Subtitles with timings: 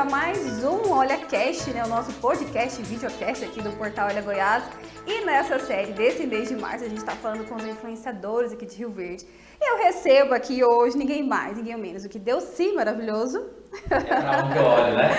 [0.00, 1.84] a mais um Olha Cast, né?
[1.84, 4.64] O nosso podcast, videocast aqui do portal Olha Goiás.
[5.06, 8.64] E nessa série desse mês de março, a gente está falando com os influenciadores aqui
[8.64, 9.26] de Rio Verde.
[9.60, 13.44] E eu recebo aqui hoje ninguém mais, ninguém menos do que Deus sim maravilhoso.
[13.90, 15.10] É pra olho, né?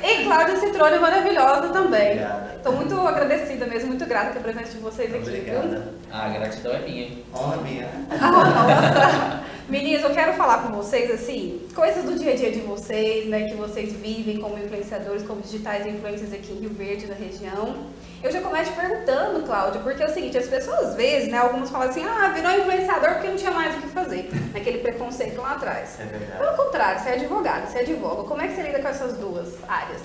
[0.00, 0.12] É.
[0.12, 2.12] E Cláudia Citrone maravilhosa também.
[2.12, 2.54] Obrigada.
[2.56, 5.28] Estou muito agradecida mesmo, muito grata com a presença de vocês aqui?
[5.28, 5.92] Obrigada.
[6.12, 7.18] A gratidão é minha.
[7.34, 7.88] Honra minha.
[8.12, 9.53] Ah, nossa!
[9.68, 13.48] Meninas, eu quero falar com vocês, assim, coisas do dia a dia de vocês, né,
[13.48, 17.86] que vocês vivem como influenciadores, como digitais influencers aqui em Rio Verde, na região.
[18.22, 21.70] Eu já começo perguntando, Cláudia, porque é o seguinte, as pessoas às vezes, né, algumas
[21.70, 25.52] falam assim, ah, virou influenciador porque não tinha mais o que fazer, naquele preconceito lá
[25.52, 25.98] atrás.
[25.98, 26.38] É verdade.
[26.38, 28.24] Pelo contrário, você é advogada, você advoga.
[28.24, 30.02] Como é que você lida com essas duas áreas?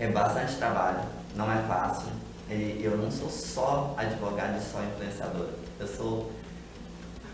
[0.00, 1.00] É bastante trabalho,
[1.36, 2.08] não é fácil.
[2.50, 5.50] E eu não sou só advogada e só influenciadora.
[5.78, 6.30] Eu sou.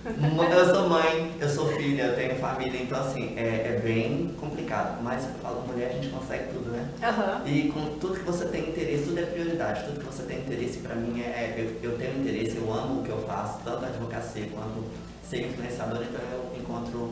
[0.04, 5.02] Eu sou mãe, eu sou filha, eu tenho família, então assim, é, é bem complicado.
[5.02, 6.88] Mas eu falo, mulher, a gente consegue tudo, né?
[7.02, 7.42] Aham.
[7.46, 9.84] E com tudo que você tem interesse, tudo é prioridade.
[9.84, 11.54] Tudo que você tem interesse, pra mim, é.
[11.58, 14.84] Eu, eu tenho interesse, eu amo o que eu faço, tanto a advocacia quanto
[15.28, 17.10] ser influenciador, então eu encontro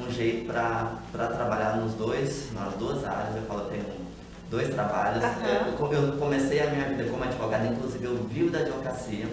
[0.00, 3.34] um jeito pra, pra trabalhar nos dois, nas duas áreas.
[3.36, 3.84] Eu falo, eu tenho
[4.50, 5.24] dois trabalhos.
[5.24, 5.74] Aham.
[5.80, 9.26] Eu, eu comecei a minha vida como advogado, inclusive eu vivo da advocacia,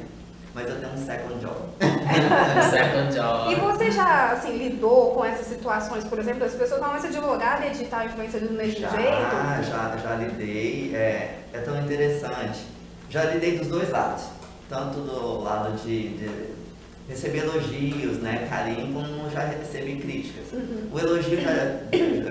[0.56, 1.56] mas eu tenho um second job.
[2.72, 3.52] Second job.
[3.52, 7.18] E você já, assim, lidou com essas situações, por exemplo, as pessoas falam, mas esse
[7.18, 9.70] advogado e digital influencer do mesmo Já, jeito?
[9.70, 12.66] já, já lidei, é, é tão interessante.
[13.10, 14.24] Já lidei dos dois lados,
[14.70, 16.56] tanto do lado de, de
[17.10, 20.54] receber elogios, né, carinho, como já recebi críticas.
[20.54, 20.90] Uhum.
[20.94, 21.52] O elogio, já,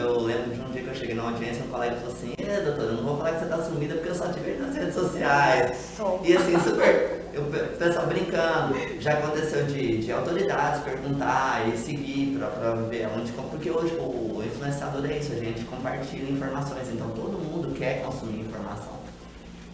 [0.01, 2.61] eu lembro de um dia que eu cheguei numa audiência, um colega falou assim, é
[2.63, 4.75] doutora, eu não vou falar que você tá sumida porque eu só te vejo nas
[4.75, 5.77] redes sociais.
[6.25, 7.45] E assim, super, eu,
[7.77, 13.95] pessoal brincando, já aconteceu de, de autoridades perguntar e seguir pra ver onde, porque hoje
[13.97, 18.93] o influenciador é isso, a gente compartilha informações, então todo mundo quer consumir informação.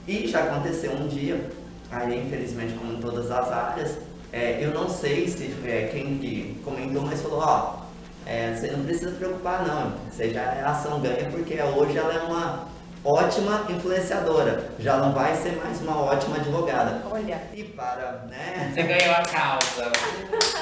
[0.09, 1.50] E já aconteceu um dia,
[1.91, 3.99] aí infelizmente como em todas as áreas,
[4.32, 7.81] é, eu não sei se é, quem que comentou, mas falou, ó,
[8.25, 12.15] é, você não precisa se preocupar não, você já é ação ganha porque hoje ela
[12.15, 12.69] é uma
[13.05, 17.03] ótima influenciadora, já não vai ser mais uma ótima advogada.
[17.11, 18.71] Olha, E para, né?
[18.72, 19.91] Você ganhou a causa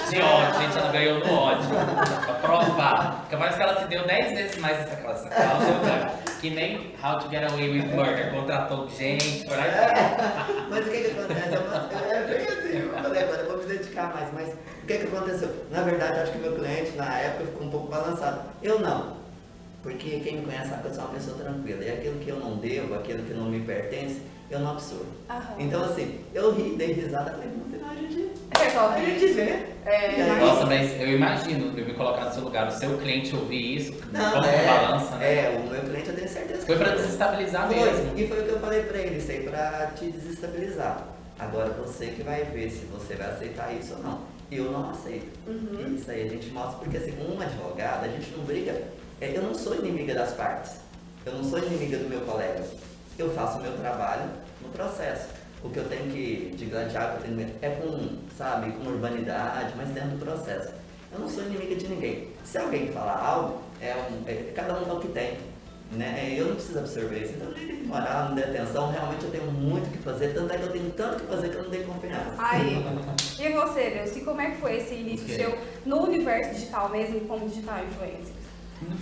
[0.08, 0.78] de ódio, gente.
[0.78, 1.68] Ela ganhou no ódio.
[2.24, 3.18] Pra provar.
[3.20, 5.28] Porque parece que ela se deu 10 vezes mais essa causa.
[5.28, 6.10] Ganho.
[6.40, 8.30] Que nem How to Get Away with Murder.
[8.32, 9.70] Contratou gente, por aí.
[9.70, 10.66] vai.
[10.70, 11.54] Mas o que que acontece?
[11.54, 14.98] É É bem assim, eu falei, agora eu vou me dedicar mais, mas o que
[14.98, 15.66] que aconteceu?
[15.70, 18.42] Na verdade, eu acho que meu cliente, na época, ficou um pouco balançado.
[18.62, 19.17] Eu não.
[19.82, 21.84] Porque quem me conhece sabe que eu sou uma pessoa tranquila.
[21.84, 25.06] E aquilo que eu não devo, aquilo que não me pertence, eu não absorvo.
[25.30, 25.54] Aham.
[25.58, 28.28] Então, assim, eu ri, dei risada, falei, no final a gente,
[28.58, 29.34] resolve a gente isso.
[29.34, 29.42] vê.
[29.86, 32.70] É, E aí- mas- Nossa, mas eu imagino, eu me colocar no seu lugar, o
[32.72, 35.34] seu cliente ouvir isso, Não, como é, balança, né?
[35.34, 38.18] é, o meu cliente eu tenho certeza Foi que pra desestabilizar Foi, mesmo.
[38.18, 41.06] e foi o que eu falei pra ele, isso aí pra te desestabilizar.
[41.38, 44.20] Agora você que vai ver se você vai aceitar isso ou não.
[44.50, 45.28] Eu não aceito.
[45.46, 45.94] Uhum.
[45.94, 48.74] Isso aí a gente mostra, porque assim, como uma advogada, a gente não briga.
[49.20, 50.72] É, Eu não sou inimiga das partes.
[51.26, 52.64] Eu não sou inimiga do meu colega.
[53.18, 54.30] Eu faço o meu trabalho
[54.62, 55.28] no processo.
[55.62, 60.24] O que eu tenho que digladiar, tenho é com, sabe, com urbanidade, mas dentro do
[60.24, 60.72] processo.
[61.12, 62.28] Eu não sou inimiga de ninguém.
[62.44, 65.38] Se alguém falar algo, é um, é- cada um dá o que tem.
[65.90, 66.34] Né?
[66.36, 67.32] Eu não preciso absorver isso.
[67.34, 68.90] Então, tenho que morar, não dê atenção.
[68.90, 70.34] Realmente eu tenho muito o que fazer.
[70.34, 72.34] Tanto é que eu tenho tanto o que fazer que eu não dei confiança.
[72.38, 72.76] Aí,
[73.40, 77.20] e você, Deus, e como é que foi esse início seu no universo digital mesmo,
[77.20, 78.37] como digital influencer?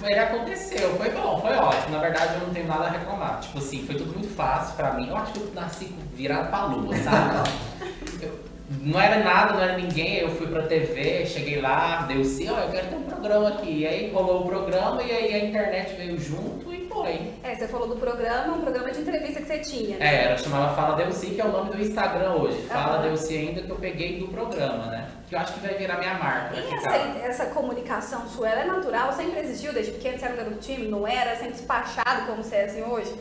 [0.04, 1.92] Ele aconteceu, foi bom, foi ótimo.
[1.96, 3.40] Na verdade, eu não tenho nada a reclamar.
[3.40, 5.08] Tipo assim, foi tudo muito fácil pra mim.
[5.08, 7.50] Eu acho que eu nasci virado pra lua, sabe?
[8.22, 8.46] Eu-
[8.80, 10.16] não era nada, não era ninguém.
[10.18, 13.70] Eu fui pra TV, cheguei lá, deu sim, ó, eu quero ter um programa aqui.
[13.80, 17.32] E aí rolou o programa e aí a internet veio junto foi.
[17.42, 19.98] É, você falou do programa, um programa de entrevista que você tinha.
[19.98, 20.06] né?
[20.06, 22.62] É, ela chamava Fala Delci, que é o nome do Instagram hoje.
[22.62, 23.02] Fala Aham.
[23.02, 25.08] Delci ainda que eu peguei do programa, né?
[25.28, 26.56] Que eu acho que vai virar minha marca.
[26.56, 26.94] E ficar.
[26.96, 29.12] essa, essa comunicação sua, ela é natural?
[29.12, 30.18] Sempre existiu desde pequeno?
[30.18, 30.90] Você era um garoto tímido?
[30.90, 31.36] Não era?
[31.36, 33.14] Sempre despachado como você é assim hoje?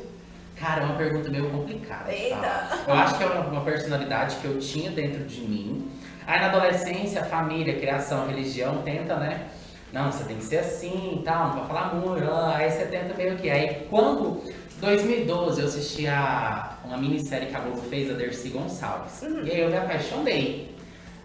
[0.55, 2.11] Cara, é uma pergunta meio complicada.
[2.13, 2.69] Eita.
[2.87, 5.91] Eu acho que é uma, uma personalidade que eu tinha dentro de mim.
[6.25, 9.47] Aí na adolescência, família, criação, religião tenta, né?
[9.93, 12.29] Não, você tem que ser assim e tal, não pode falar muito.
[12.53, 13.49] Aí você tenta meio que.
[13.49, 14.41] Aí quando.
[14.77, 19.21] 2012 eu assisti a uma minissérie que a Globo fez, a Dercy Gonçalves.
[19.21, 20.75] E aí eu me apaixonei.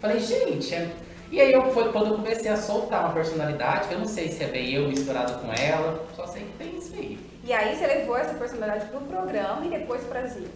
[0.00, 0.88] Falei, gente, é...
[1.30, 4.28] E aí eu, foi quando eu comecei a soltar uma personalidade, que eu não sei
[4.28, 7.18] se é bem eu misturado com ela, só sei que tem isso aí.
[7.44, 10.46] E aí você levou essa personalidade pro programa e depois pra Zi.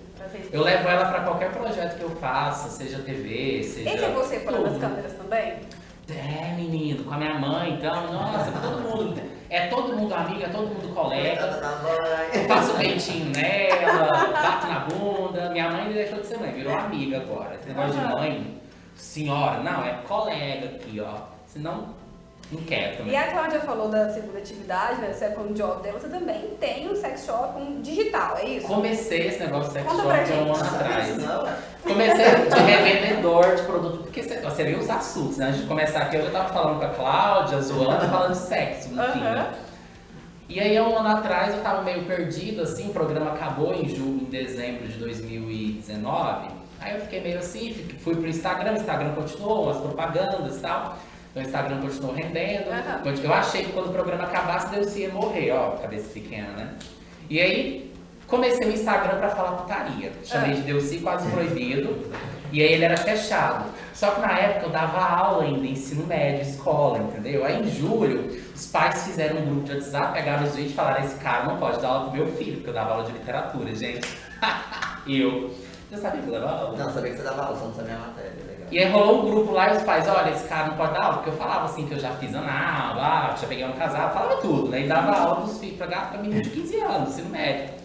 [0.52, 3.90] Eu levo ela pra qualquer projeto que eu faça, seja TV, seja.
[3.90, 5.60] Esse é você fora das câmeras também?
[6.08, 9.20] É, menino, com a minha mãe, então, nossa, com todo mundo.
[9.48, 11.46] É todo mundo amiga, é todo mundo colega.
[11.46, 12.46] Da mãe.
[12.48, 15.50] Faço peitinho nela, bato na bunda.
[15.50, 17.54] Minha mãe deixou de ser mãe, virou amiga agora.
[17.54, 18.60] Esse negócio de mãe,
[18.96, 21.20] senhora, não, é colega aqui, ó.
[21.46, 21.94] Senão,
[22.52, 23.16] não quero E também.
[23.16, 26.94] a Cláudia falou da segunda atividade, né, do second job dela, você também tem um
[26.96, 28.66] sex shop um digital, é isso?
[28.66, 31.16] Comecei esse negócio de sex Conta shop há um ano atrás.
[31.16, 31.44] não?
[32.10, 34.22] Comecei de revendedor de produto, porque
[34.64, 35.48] viu os assuntos, né?
[35.48, 38.88] Antes de começar aqui, eu já tava falando com a Cláudia, zoando, falando de sexo,
[38.88, 39.00] enfim.
[39.00, 39.34] Aham.
[39.34, 39.54] né?
[40.48, 44.20] E aí, um ano atrás, eu tava meio perdido, assim, o programa acabou em julho,
[44.20, 46.48] em dezembro de 2019.
[46.80, 50.98] Aí eu fiquei meio assim, fui pro Instagram, o Instagram continuou, as propagandas e tal.
[51.30, 52.68] Então o Instagram continuou rendendo.
[52.70, 53.02] Aham.
[53.22, 56.74] Eu achei que quando o programa acabasse, Deus ia morrer, ó, cabeça pequena, né?
[57.30, 57.94] E aí,
[58.26, 60.12] comecei o Instagram pra falar putaria.
[60.24, 60.54] Chamei Ah.
[60.54, 62.10] de Delci quase proibido.
[62.52, 63.64] E aí ele era fechado.
[63.92, 67.44] Só que na época eu dava aula ainda, ensino médio, escola, entendeu?
[67.44, 71.04] Aí em julho, os pais fizeram um grupo de WhatsApp, pegaram os vídeos e falaram,
[71.04, 73.74] esse cara não pode dar aula pro meu filho, porque eu dava aula de literatura,
[73.74, 74.08] gente.
[75.06, 75.50] eu.
[75.90, 76.76] Você sabia que eu dava aula?
[76.76, 78.30] Não, sabia que você dava aula, só não sabia a matéria.
[78.30, 78.68] Legal.
[78.70, 81.02] E aí rolou um grupo lá e os pais, olha, esse cara não pode dar
[81.02, 84.12] aula, porque eu falava assim que eu já fiz anal, ah, já peguei um casal,
[84.12, 84.82] falava tudo, né?
[84.82, 87.83] E dava aula pros filhos, pra, pra menino de 15 anos, ensino médio.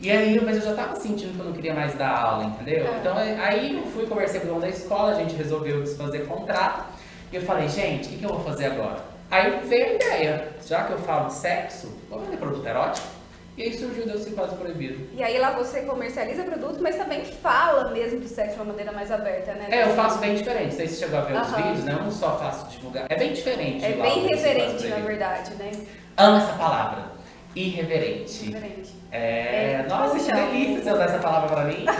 [0.00, 2.86] E aí, mas eu já tava sentindo que eu não queria mais dar aula, entendeu?
[2.86, 2.98] É.
[2.98, 6.84] Então aí eu fui, conversei com o dono da escola, a gente resolveu desfazer contrato.
[7.32, 8.98] E eu falei, gente, o que, que eu vou fazer agora?
[9.30, 13.06] Aí veio a ideia, já que eu falo de sexo, vou vender produto erótico.
[13.56, 15.08] E aí surgiu o Deus Quase Proibido.
[15.14, 18.92] E aí lá você comercializa produtos, mas também fala mesmo de sexo de uma maneira
[18.92, 19.68] mais aberta, né?
[19.70, 20.70] É, eu faço bem diferente.
[20.70, 21.62] Não sei se você chegou a ver os Aham.
[21.62, 21.92] vídeos, né?
[21.92, 23.06] Eu não só faço divulgar.
[23.10, 23.84] É bem diferente.
[23.84, 25.70] É bem do reverente, na verdade, né?
[26.16, 27.11] Amo essa palavra.
[27.54, 28.44] Irreverente.
[28.46, 28.92] Diferente.
[29.10, 30.46] É, É, nossa, que então.
[30.46, 31.84] delícia você usar essa palavra pra mim.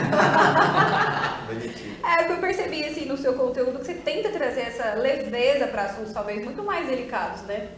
[2.05, 5.67] É, o que eu percebi assim no seu conteúdo que você tenta trazer essa leveza
[5.67, 7.69] para assuntos talvez muito mais delicados, né?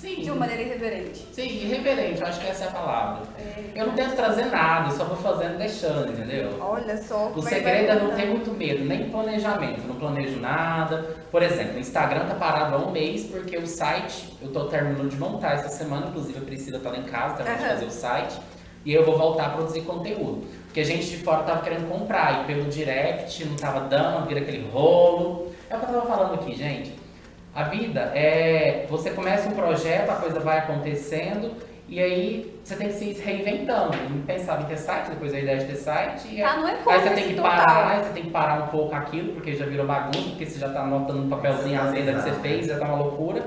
[0.00, 0.20] Sim.
[0.22, 1.26] De uma maneira irreverente.
[1.32, 3.22] Sim, irreverente, eu acho que essa é a palavra.
[3.36, 3.72] É.
[3.74, 6.56] Eu não tento trazer nada, só vou fazendo deixando, entendeu?
[6.60, 7.32] Olha só.
[7.34, 11.16] O segredo é não ter muito medo, nem planejamento, não planejo nada.
[11.32, 15.10] Por exemplo, o Instagram tá parado há um mês porque o site, eu tô terminando
[15.10, 17.58] de montar essa semana, inclusive a Priscila tá lá em casa, de Aham.
[17.58, 18.38] fazer o site,
[18.84, 20.46] e eu vou voltar a produzir conteúdo.
[20.66, 24.40] Porque a gente de fora tava querendo comprar, e pelo direct não tava dando, vira
[24.40, 25.52] aquele rolo.
[25.68, 26.97] É o que eu tava falando aqui, gente.
[27.54, 28.86] A vida é.
[28.88, 31.52] Você começa um projeto, a coisa vai acontecendo,
[31.88, 33.94] e aí você tem que se reinventando.
[33.96, 36.76] Eu pensava em ter site, depois a ideia de ter site, e Ah, não é
[36.86, 37.50] Aí você tem que total.
[37.64, 40.58] parar, aí você tem que parar um pouco aquilo, porque já virou bagunça, porque você
[40.58, 43.42] já tá anotando no papelzinho as vendas que você fez, já tá uma loucura.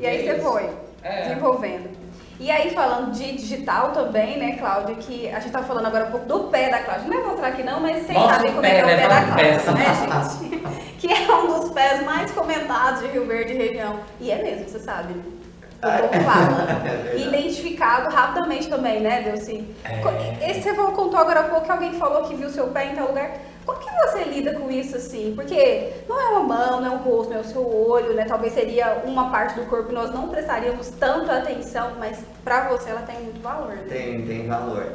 [0.00, 0.48] E aí É você isso.
[0.50, 0.70] foi
[1.02, 1.22] É.
[1.28, 2.01] desenvolvendo.
[2.42, 6.10] E aí, falando de digital também, né, Cláudia, que a gente tá falando agora um
[6.10, 7.06] pouco do pé da Cláudia.
[7.06, 8.86] Não vai mostrar aqui não, mas vocês Mostra sabem como é pé, que é o
[8.88, 8.96] né?
[8.96, 10.96] pé da Cláudia, né, gente?
[10.98, 14.00] que é um dos pés mais comentados de Rio Verde e região.
[14.20, 15.12] E é mesmo, você sabe.
[15.12, 15.41] O
[15.82, 16.82] povo fala.
[16.82, 17.22] É verdade.
[17.28, 19.64] Identificado rapidamente também, né, Delci?
[19.84, 20.50] É.
[20.50, 23.08] Esse você contou agora há pouco que alguém falou que viu seu pé em tal
[23.08, 23.32] lugar.
[23.64, 25.32] Como que você lida com isso assim?
[25.36, 28.24] Porque não é uma mão, não é o rosto, não é o seu olho, né?
[28.24, 32.90] Talvez seria uma parte do corpo que nós não prestaríamos tanto atenção, mas pra você
[32.90, 33.84] ela tem muito valor, né?
[33.88, 34.94] Tem, tem valor.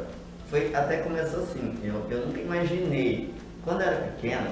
[0.49, 3.33] Foi, até começou assim, eu, eu nunca imaginei.
[3.63, 4.47] Quando eu era pequeno,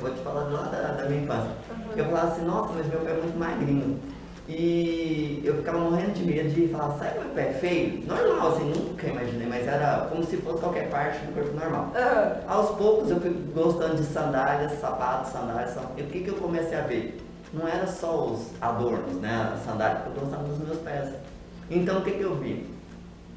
[0.00, 1.92] vou te falar lá da, da minha infância, Uhum.
[1.96, 4.00] eu falava assim, nossa, mas meu pé é muito magrinho.
[4.46, 8.04] E eu ficava morrendo de medo de falar, sabe meu pé é feio?
[8.06, 11.90] Normal, assim, nunca imaginei, mas era como se fosse qualquer parte do corpo normal.
[11.96, 12.36] Aham.
[12.46, 15.70] Aos poucos eu fui gostando de sandálias, sapatos, sandálias.
[15.72, 17.18] só- E o que, que eu comecei a ver?
[17.54, 19.52] Não era só os adornos, né?
[19.54, 21.08] A sandália, eu gostava dos meus pés.
[21.70, 22.66] Então o que, que eu vi?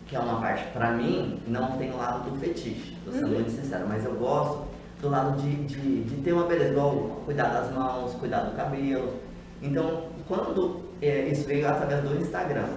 [0.07, 3.33] Que é uma parte, pra mim, não tem o lado do fetiche, tô sendo Uhum.
[3.35, 4.63] muito sincero, mas eu gosto
[5.01, 6.93] do lado de, de, de ter uma beleza, igual
[7.25, 9.13] cuidar das mãos, cuidar do cabelo.
[9.61, 12.67] Então, quando é, isso veio através do Instagram,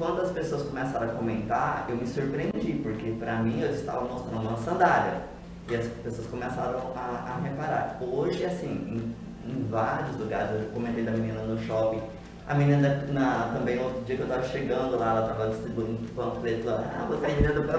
[0.00, 4.48] quando as pessoas começaram a comentar, eu me surpreendi, porque pra mim eu estava mostrando
[4.48, 5.20] uma sandália.
[5.68, 7.98] E as pessoas começaram a, a reparar.
[8.00, 12.00] Hoje, assim, em, em vários lugares, eu comentei da menina no shopping.
[12.48, 16.66] A menina na, também, outro dia que eu tava chegando lá, ela tava distribuindo panfleto
[16.66, 16.82] lá.
[16.96, 17.72] Ah, você é menina do pé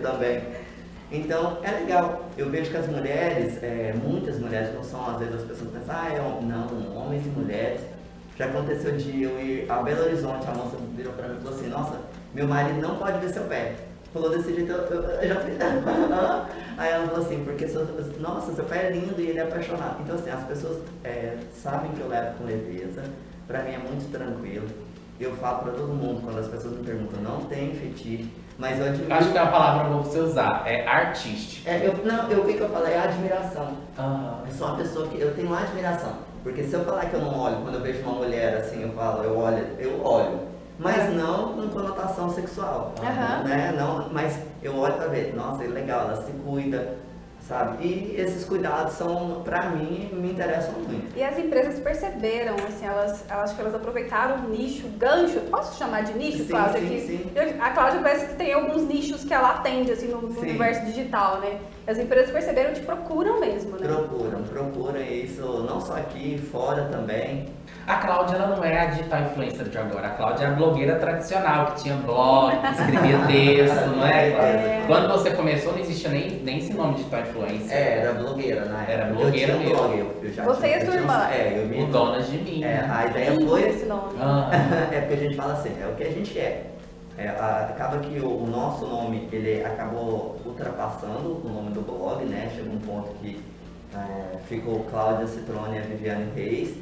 [0.00, 0.42] também.
[1.10, 2.30] Então, é legal.
[2.38, 5.94] Eu vejo que as mulheres, é, muitas mulheres, não são às vezes as pessoas pensam,
[5.94, 7.93] ah, é não, homens e mulheres.
[8.36, 11.58] Já aconteceu de eu ir a Belo Horizonte, a moça virou pra mim e falou
[11.58, 11.94] assim, nossa,
[12.34, 13.74] meu marido não pode ver seu pé.
[14.12, 15.54] Falou desse jeito, eu, eu- eu já fiz.
[16.78, 17.86] Aí ela falou assim, porque seu,
[18.20, 19.96] nossa, seu pé é lindo e ele é apaixonado.
[20.02, 23.02] Então assim, as pessoas é, sabem que eu levo com leveza,
[23.46, 24.66] pra mim é muito tranquilo.
[25.20, 28.86] Eu falo pra todo mundo, quando as pessoas me perguntam, não tem fetiche, mas eu
[28.86, 29.14] admiro.
[29.14, 31.68] Acho que é uma palavra boa pra você usar, é artístico.
[31.68, 32.94] É, eu, não, eu, o que, que eu falei?
[32.94, 33.74] É admiração.
[34.44, 36.14] Eu sou uma pessoa que eu tenho admiração.
[36.44, 38.90] Porque se eu falar que eu não olho, quando eu vejo uma mulher assim, eu
[38.90, 40.40] falo, eu olho, eu olho.
[40.78, 43.44] mas não com conotação sexual, Aham.
[43.44, 43.72] né?
[43.76, 46.96] Não, mas eu olho pra ver, nossa, é legal, ela se cuida,
[47.48, 47.86] sabe?
[47.86, 51.16] E esses cuidados são, pra mim, me interessam muito.
[51.16, 55.78] E as empresas perceberam, assim, elas, eu acho que elas aproveitaram o nicho, gancho, posso
[55.78, 56.80] chamar de nicho, Sim, Cláudia?
[56.80, 57.30] sim, Que sim.
[57.34, 60.84] eu- a Cláudia parece que tem alguns nichos que ela atende, assim, no, no universo
[60.86, 61.58] digital, né?
[61.86, 63.86] As empresas perceberam e te procuram mesmo, né?
[63.86, 67.46] Procuram, procuram isso, não só aqui, fora também.
[67.86, 70.06] A Cláudia ela não é a digital influencer de agora.
[70.06, 74.28] A Cláudia é a blogueira tradicional, que tinha blog, que escrevia texto, não é?
[74.28, 74.84] É.
[74.86, 77.76] Quando você começou, não existia nem, nem esse nome digital influencer.
[77.76, 78.92] É, era blogueira na época.
[78.92, 79.82] Era blogueira eu tinha mesmo.
[79.88, 81.28] blog, eu, eu já Você tinha, e a sua irmã?
[81.30, 82.64] É, eu me O Donas de Mim.
[82.64, 84.14] É, a ideia Lindo foi esse nome.
[84.18, 84.50] Ah,
[84.90, 86.66] é porque a gente fala assim, é o que a gente é.
[87.18, 92.24] É, a- acaba que o, o nosso nome, ele acabou ultrapassando o nome do blog,
[92.24, 92.50] né?
[92.56, 93.40] Chegou um ponto que
[93.94, 96.74] é, ficou Cláudia Citrone e a Viviane Reis,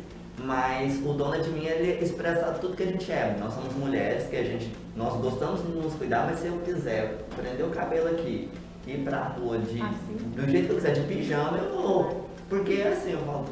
[0.44, 3.36] mas o Dona de Mim, ele expressa tudo que a gente é.
[3.38, 7.24] Nós somos mulheres, que a gente, nós gostamos de nos cuidar, mas se eu quiser
[7.36, 8.50] prender o cabelo aqui,
[8.86, 10.16] ir pra rua de, Assim.
[10.34, 12.28] do jeito que eu quiser, de pijama, eu vou.
[12.48, 13.46] Porque assim, eu falo,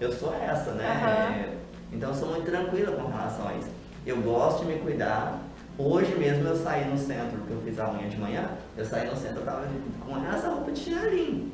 [0.00, 0.86] eu sou essa, né?
[0.88, 1.60] Aham.
[1.92, 3.68] Então eu sou muito tranquila com relação a isso.
[4.06, 5.38] Eu gosto de me cuidar.
[5.76, 9.08] Hoje mesmo eu saí no centro, porque eu fiz a unha de manhã, eu saí
[9.08, 9.66] no centro, eu tava
[10.06, 11.52] com essa roupa de chinelinho.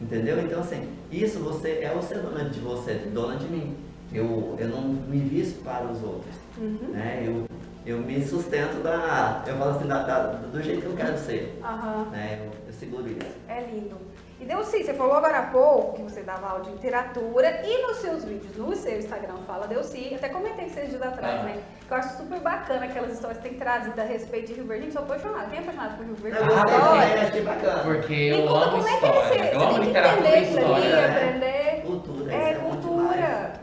[0.00, 0.40] Entendeu?
[0.40, 3.74] Então assim, isso você é você dona de você, dona de mim.
[4.12, 6.34] Eu, eu não me visto para os outros.
[6.58, 6.90] Uhum.
[6.92, 7.24] Né?
[7.26, 7.46] Eu,
[7.86, 9.42] eu me sustento da.
[9.46, 11.58] Eu falo assim, da, da- do jeito que eu quero ser.
[11.62, 12.08] Aham.
[12.10, 12.40] Né?
[12.44, 13.18] Eu, eu seguro isso.
[13.48, 13.96] É lindo.
[14.38, 17.96] E Delci, você falou agora há pouco que você dava aula de literatura e nos
[17.96, 21.42] seus vídeos, no seu Instagram, fala Delci, até comentei esses dias atrás, Ah.
[21.44, 21.62] né?
[21.88, 24.84] Que eu acho super bacana aquelas histórias que tem trazido a respeito de Rio Verde.
[24.84, 25.46] Gente, sou apaixonada.
[25.46, 26.38] Quem é apaixonado por Rio Verde?
[26.42, 27.20] Ah, é.
[27.28, 27.82] achei bacana.
[27.82, 29.20] Porque eu conta amo como é que história.
[29.22, 31.08] você, Eu você amo tem que literatura e entender aquilo ali, história.
[31.08, 31.16] né?
[31.16, 31.45] aprender.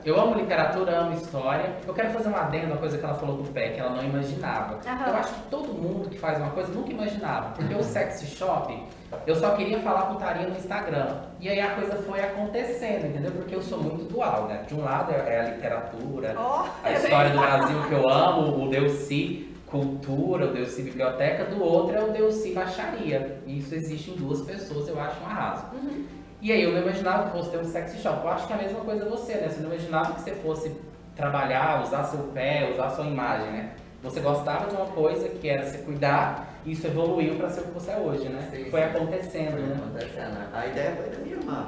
[0.06, 1.76] Eu amo literatura, amo história.
[1.88, 4.04] Eu quero fazer um adendo, uma coisa que ela falou do pé, que ela não
[4.04, 4.80] imaginava.
[4.86, 5.08] Aham.
[5.08, 7.52] Eu acho que todo mundo que faz uma coisa nunca imaginava.
[7.52, 8.84] Porque o sexy shop,
[9.26, 11.22] eu só queria falar putaria no Instagram.
[11.40, 13.32] E aí a coisa foi acontecendo, entendeu?
[13.32, 14.64] Porque eu sou muito dual, né?
[14.68, 17.40] De um lado é a literatura, Ó, a é história do.
[17.40, 22.54] Brasil que eu amo, o Delci cultura, o Delci biblioteca, do outro é o Delci
[22.54, 23.42] baixaria.
[23.48, 25.66] E isso existe em duas pessoas, eu acho um arraso.
[25.74, 26.06] Uhum.
[26.44, 28.22] E aí eu não imaginava que fosse ter um sexy shop.
[28.22, 29.48] Eu acho que é a mesma coisa você, né?
[29.48, 30.76] Você não imaginava que você fosse
[31.16, 33.74] trabalhar, usar seu pé, usar sua imagem, né?
[34.04, 37.64] Você gostava de uma coisa que era se cuidar e isso evoluiu para ser o
[37.64, 38.46] que você é hoje, né?
[38.52, 38.88] Sim, Foi sim.
[38.88, 39.76] acontecendo, Foi né?
[39.78, 40.38] acontecendo.
[40.54, 41.68] A ideia foi da minha irmã.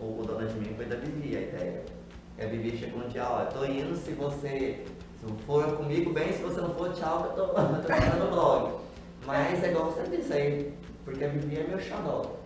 [0.00, 1.82] O, o dona de mim foi da Vivi, a ideia.
[2.38, 4.82] E a Vivi chegou um dia, ó, eu tô indo se você
[5.20, 8.30] se for comigo bem, se você não for, tchau, eu tô, eu tô fazendo no
[8.30, 8.80] blog.
[9.26, 10.72] Mas é igual você disse aí,
[11.04, 12.45] porque a Vivi é meu xodó.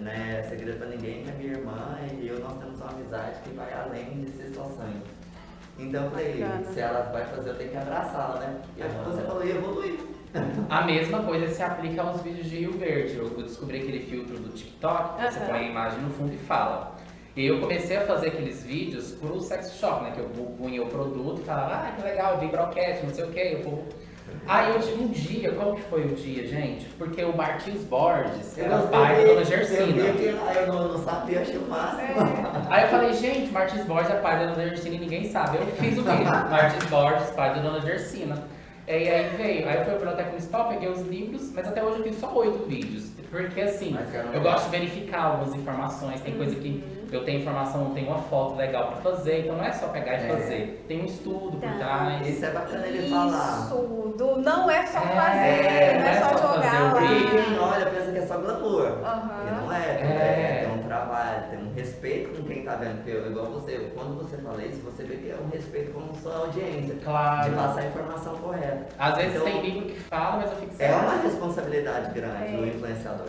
[0.00, 3.72] Né, segredo pra ninguém, é minha irmã e eu, nós temos uma amizade que vai
[3.72, 5.02] além de ser só sangue.
[5.78, 6.64] Então eu falei, Bacana.
[6.72, 8.60] se ela vai fazer, eu tenho que abraçá-la, né?
[8.76, 9.98] E aí você falou, e evoluir.
[10.68, 13.16] A mesma coisa se aplica aos vídeos de Rio Verde.
[13.16, 15.48] Eu descobri aquele filtro do TikTok, que você Aham.
[15.48, 16.96] põe a imagem no fundo e fala.
[17.36, 20.12] E eu comecei a fazer aqueles vídeos pro sex shop, né?
[20.12, 23.30] Que eu punha o produto e falava, ah, que legal, vi broquete, não sei o
[23.30, 23.54] que.
[23.56, 23.84] O povo...
[24.46, 26.84] Aí eu tive um dia, como que foi o dia, gente?
[26.98, 30.42] Porque o Martins Borges era pai da Dona Eu vi Gersina.
[30.44, 32.02] lá, eu não, não sabia, achei o máximo.
[32.02, 32.62] É.
[32.68, 35.56] Aí eu falei, gente, Martins Borges é pai da Dona Gersina e ninguém sabe.
[35.56, 38.42] Eu fiz o vídeo, Martins Borges, pai da Dona Gersina.
[38.86, 42.00] E aí veio, aí eu fui à biblioteca municipal, peguei os livros, mas até hoje
[42.00, 43.10] eu fiz só oito vídeos.
[43.30, 43.96] Porque assim,
[44.32, 48.18] eu gosto de verificar algumas informações, tem coisa que eu tenho informação, não tenho uma
[48.18, 50.28] foto legal pra fazer, então não é só pegar e É.
[50.28, 50.84] fazer.
[50.88, 51.76] Tem um estudo por Tá.
[51.78, 52.26] trás.
[52.28, 53.64] Isso é bacana ele falar.
[53.64, 57.00] Isso, do não é só É, fazer, não é só fazer jogar o lá.
[57.00, 58.86] Quem olha pensa que é só glamour.
[59.04, 59.30] Aham.
[59.46, 60.60] E não é, É.
[60.62, 60.66] é.
[60.68, 62.96] tem um trabalho, tem um respeito com quem tá vendo.
[62.96, 66.14] Porque eu, igual você, quando você fala isso, você vê que é um respeito com
[66.14, 66.96] sua audiência.
[67.04, 67.50] Claro.
[67.50, 68.86] De passar a informação correta.
[68.98, 72.56] Às vezes Então, tem livro que fala, mas eu fico É uma responsabilidade grande É.
[72.56, 73.28] do influenciador.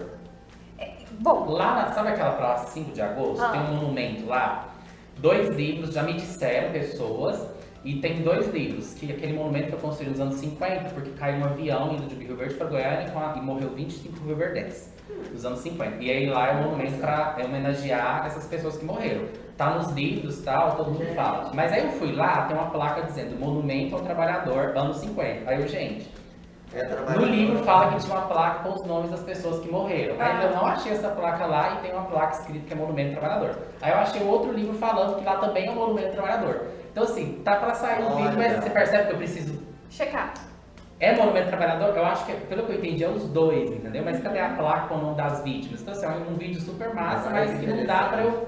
[1.19, 3.43] Bom, Lá, na, sabe aquela praça 5 de agosto?
[3.43, 3.49] Ah.
[3.49, 4.69] Tem um monumento lá.
[5.17, 7.39] Dois livros, já me disseram pessoas,
[7.85, 11.45] e tem dois livros, que aquele monumento foi construído nos anos 50, porque caiu um
[11.45, 14.91] avião indo de Rio Verde para Goiânia e morreu 25 rioverdenses,
[15.31, 16.03] nos anos 50.
[16.03, 19.25] E aí lá é um monumento para homenagear essas pessoas que morreram.
[19.55, 21.51] Tá nos livros tal, todo mundo fala.
[21.53, 25.49] Mas aí eu fui lá, tem uma placa dizendo Monumento ao Trabalhador, anos 50.
[25.49, 26.24] Aí eu, gente, É.
[27.19, 30.15] no livro fala que tinha uma placa com os nomes das pessoas que morreram.
[30.19, 30.43] Aí Ah.
[30.43, 33.55] eu não achei essa placa lá e tem uma placa escrita que é Monumento Trabalhador.
[33.81, 36.61] Aí eu achei outro livro falando que lá também é um Monumento Trabalhador.
[36.91, 38.15] Então assim, tá pra sair o Olha.
[38.23, 39.63] vídeo, mas você percebe que eu preciso.
[39.89, 40.33] checar.
[40.99, 41.95] É Monumento Trabalhador?
[41.95, 44.01] Eu acho que, pelo que eu entendi, é os dois, entendeu?
[44.03, 45.81] Mas cadê a placa com o nome das vítimas?
[45.81, 48.47] Então, assim, é um vídeo super massa, mas que não dá pra eu.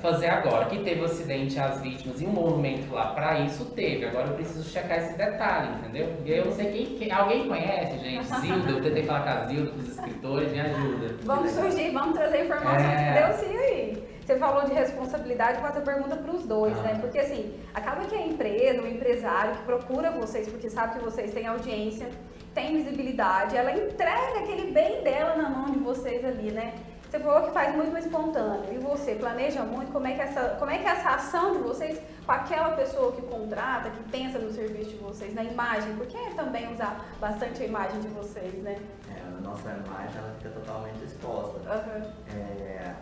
[0.00, 0.66] Fazer agora.
[0.66, 4.04] Que teve o acidente às vítimas e um monumento lá pra isso, teve.
[4.06, 6.12] Agora eu preciso checar esse detalhe, entendeu?
[6.24, 8.24] E eu não sei quem, quem- Alguém conhece, gente?
[8.40, 11.16] Zilda, eu tentei falar com a Zilda, com os escritores, me ajuda.
[11.24, 13.12] Vamos surgir, vamos trazer informação É.
[13.12, 14.08] que deu sim aí.
[14.24, 16.82] Você falou de responsabilidade, faço a pergunta para os dois, Ah.
[16.82, 16.98] né?
[17.00, 21.32] Porque assim, acaba que a empresa, o empresário que procura vocês, porque sabe que vocês
[21.32, 22.08] têm audiência,
[22.54, 26.74] têm visibilidade, ela entrega aquele bem dela na mão de vocês ali, né?
[27.10, 28.72] Você falou que faz muito no espontâneo.
[28.72, 31.58] E você planeja muito como é que essa, como é que é essa ação de
[31.60, 36.16] vocês com aquela pessoa que contrata, que pensa no serviço de vocês, na imagem, porque
[36.16, 38.78] é também usar bastante a imagem de vocês, né?
[39.10, 41.58] É, a nossa imagem ela fica totalmente exposta.
[41.66, 42.12] Aham.
[42.36, 42.94] É,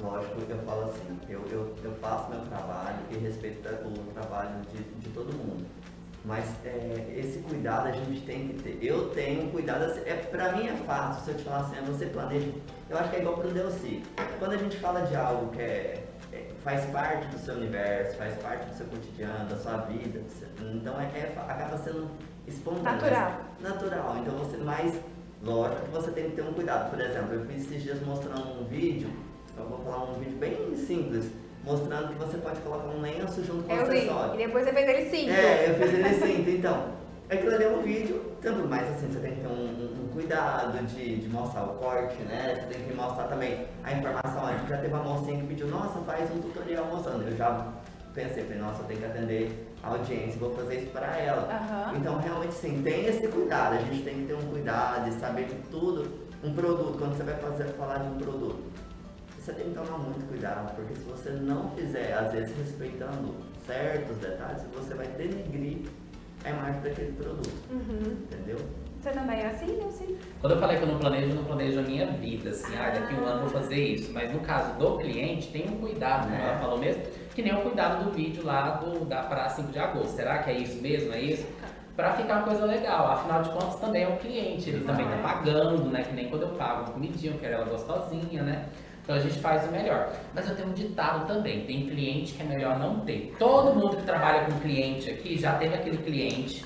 [0.00, 4.60] lógico que eu falo assim, eu, eu, eu faço meu trabalho e respeito o trabalho
[4.72, 5.64] de, de todo mundo.
[6.24, 8.78] Mas é, esse cuidado a gente tem que ter.
[8.80, 11.84] Eu tenho cuidado, assim, é, pra mim é fácil, se eu te falar assim, ah,
[11.86, 12.48] você planeja.
[12.88, 14.02] Eu acho que é igual pro Delci.
[14.38, 16.02] Quando a gente fala de algo que é,
[16.32, 20.22] é- faz parte do seu universo, faz parte do seu cotidiano, da sua vida,
[20.74, 22.08] então é, é- acaba sendo
[22.46, 22.92] espontâneo.
[22.92, 23.40] Natural.
[23.60, 24.16] Natural.
[24.20, 24.98] Então você mais.
[25.42, 26.88] Lógico que você tem que ter um cuidado.
[26.88, 29.10] Por exemplo, eu fiz esses dias mostrando um vídeo,
[29.58, 31.30] eu vou falar um vídeo bem simples,
[31.64, 33.98] mostrando que você pode colocar um lenço junto com o Eu vi.
[33.98, 34.34] acessório.
[34.34, 35.30] E depois você fez ele cinco.
[35.32, 36.94] É, eu fiz ele cinto, então.
[37.30, 40.08] Aquilo ali é um vídeo, tanto mais assim, você tem que ter um, um- um
[40.12, 42.54] cuidado de, de mostrar o corte, né?
[42.68, 44.46] Você tem que mostrar também a informação.
[44.46, 47.26] A gente já teve uma mocinha que pediu, nossa, faz um tutorial mostrando.
[47.26, 47.72] Eu já
[48.14, 51.48] pensei, falei, nossa, eu tenho que atender a audiência, vou fazer isso para ela.
[51.50, 51.96] Aham.
[51.96, 53.74] Então, realmente, sim, tem esse cuidado.
[53.74, 56.06] A gente tem que ter um cuidado de saber que tudo,
[56.44, 58.62] um produto, quando você vai fazer, falar de um produto,
[59.44, 63.34] você tem que tomar muito cuidado, porque se você não fizer, às vezes respeitando
[63.66, 65.78] certos detalhes, você vai denegrir
[66.44, 68.16] a imagem daquele produto, Uhum.
[68.22, 68.56] entendeu?
[69.00, 70.16] Você também é assim, não sim?
[70.40, 72.88] Quando eu falei que eu não planejo, eu não planejo a minha vida, assim, ah,
[72.88, 74.10] daqui a um ano eu vou fazer isso.
[74.14, 76.48] Mas no caso do cliente, tem um cuidado, como É.
[76.48, 77.02] ela falou mesmo,
[77.34, 80.16] que nem o cuidado do vídeo lá do, da Praça 5 de Agosto.
[80.16, 81.12] Será que é isso mesmo?
[81.12, 81.46] É isso?
[81.94, 83.12] Pra ficar uma coisa legal.
[83.12, 86.02] Afinal de contas, também é o cliente, ele também tá pagando, né?
[86.02, 88.66] Que nem quando eu pago uma comidinha, eu quero ela gostosinha, né?
[89.04, 90.08] Então a gente faz o melhor.
[90.34, 93.34] Mas eu tenho um ditado também, tem cliente que é melhor não ter.
[93.38, 96.64] Todo mundo que trabalha com cliente aqui já teve aquele cliente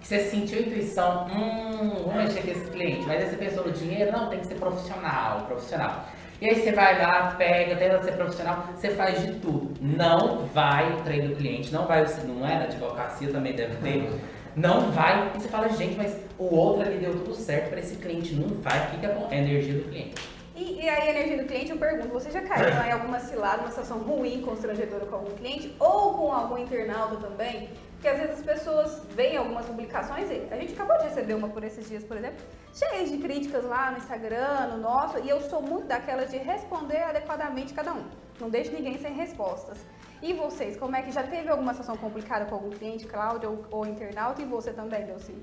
[0.00, 3.66] que você sentiu a intuição, hum, vou mexer com esse cliente, mas aí você pensou
[3.66, 6.06] no dinheiro, não, tem que ser profissional, profissional.
[6.40, 9.74] E aí você vai lá, pega, tenta ser profissional, você faz de tudo.
[9.82, 13.74] Não vai o treino do cliente, não vai, o- não é na advocacia também deve
[13.76, 14.10] ter,
[14.56, 15.32] não vai.
[15.34, 18.48] E você fala, gente, mas o outro ali deu tudo certo para esse cliente, não
[18.62, 19.06] vai, o que que?
[19.06, 20.14] É a energia do cliente.
[20.58, 23.60] E, e aí, a energia do cliente, eu pergunto, você já caiu em alguma cilada,
[23.60, 27.70] uma situação ruim, constrangedora com algum cliente ou com algum internauta também?
[27.92, 31.48] Porque às vezes as pessoas veem algumas publicações, e a gente acabou de receber uma
[31.48, 32.44] por esses dias, por exemplo,
[32.74, 37.02] cheias de críticas lá no Instagram, no nosso, e eu sou muito daquela de responder
[37.02, 38.04] adequadamente cada um.
[38.40, 39.78] Não deixo ninguém sem respostas.
[40.20, 43.78] E vocês, como é que já teve alguma situação complicada com algum cliente, Cláudio ou,
[43.78, 44.42] ou internauta?
[44.42, 45.36] E você também, Delci?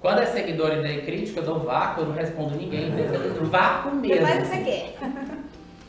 [0.00, 2.92] Quando é seguidor e daí crítica, eu dou vácuo, eu não respondo ninguém.
[3.42, 4.26] Vácuo mesmo.
[4.26, 4.94] Faz o que você quer.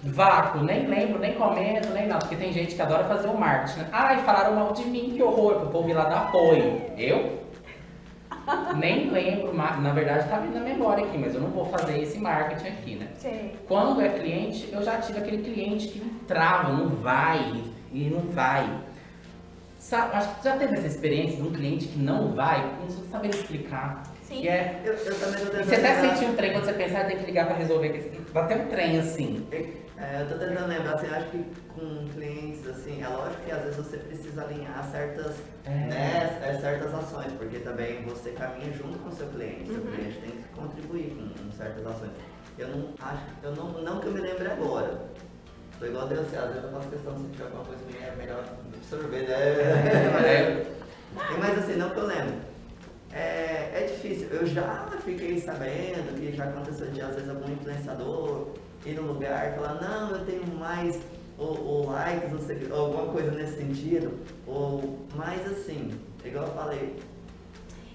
[0.04, 3.80] Vácuo, nem lembro, nem comento, nem nada, porque tem gente que adora fazer o marketing,
[3.80, 3.90] né?
[3.92, 6.82] Ai, falaram mal de mim, que horror, pro povo ir lá dar apoio.
[6.98, 7.46] Eu?
[8.78, 12.18] Nem lembro, na verdade tá vindo na memória aqui, mas eu não vou fazer esse
[12.18, 13.08] marketing aqui, né?
[13.16, 13.56] Sei.
[13.68, 18.70] Quando é cliente, eu já tive aquele cliente que trava, não vai, e não vai.
[19.88, 23.30] Sabe, acho que já teve essa experiência de um cliente que não vai, não saber
[23.30, 24.04] explicar.
[24.22, 24.42] Sim.
[24.42, 25.64] Que é, Eu, eu também tô e tentando.
[25.64, 28.56] você até lembrar- sentiu um trem quando você pensar, tem que ligar pra resolver, até
[28.58, 29.48] um trem assim.
[29.98, 33.62] É, eu tô tentando lembrar, assim, acho que com clientes, assim, é lógico que às
[33.62, 35.70] vezes você precisa alinhar certas, É.
[35.70, 39.92] né, é, certas ações, porque também você caminha junto com o seu cliente, seu Uhum.
[39.94, 42.12] cliente tem que contribuir com, com certas ações.
[42.60, 45.00] Eu não acho, eu não, não que eu me lembre agora.
[45.80, 48.44] Tô igual Deus, às vezes eu faço questão de sentir alguma coisa que é melhor
[48.74, 50.66] absorver, né?
[51.18, 52.36] E, Mas assim, não que eu lembro.
[53.12, 54.28] É, é difícil.
[54.30, 58.50] Eu já fiquei sabendo que já aconteceu de às vezes algum influenciador
[58.86, 61.00] ir no lugar e falar, não, eu tenho mais
[61.38, 64.12] ou, ou likes, não sei, ou alguma coisa nesse sentido.
[64.46, 65.92] Ou mais assim,
[66.24, 66.96] igual eu falei,